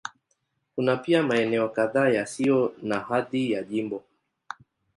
[0.75, 4.03] Kuna pia maeneo kadhaa yasiyo na hadhi ya jimbo.